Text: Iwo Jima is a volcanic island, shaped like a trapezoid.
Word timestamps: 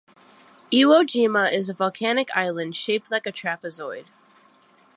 Iwo 0.73 1.03
Jima 1.05 1.51
is 1.53 1.69
a 1.69 1.75
volcanic 1.75 2.29
island, 2.35 2.75
shaped 2.75 3.11
like 3.11 3.27
a 3.27 3.31
trapezoid. 3.31 4.05